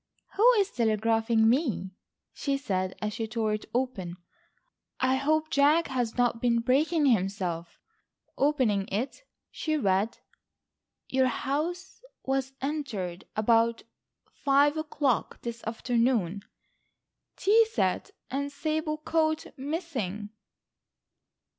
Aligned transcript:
"Who 0.35 0.51
is 0.53 0.71
telegraphing 0.71 1.47
me," 1.47 1.91
she 2.33 2.57
said, 2.57 2.95
as 3.03 3.13
she 3.13 3.27
tore 3.27 3.53
it 3.53 3.65
open. 3.71 4.17
"I 4.99 5.17
hope 5.17 5.51
Jack 5.51 5.89
has 5.89 6.17
not 6.17 6.41
been 6.41 6.61
breaking 6.61 7.05
himself." 7.05 7.77
Opening 8.35 8.87
it, 8.87 9.21
she 9.51 9.77
read: 9.77 10.17
"Your 11.07 11.27
house 11.27 12.01
was 12.23 12.53
entered 12.63 13.25
about 13.35 13.83
five 14.31 14.75
o'clock 14.75 15.39
this 15.43 15.63
afternoon. 15.65 16.41
Tea 17.35 17.67
set 17.71 18.09
and 18.31 18.51
sable 18.51 18.97
coat 18.97 19.53
missing." 19.55 20.31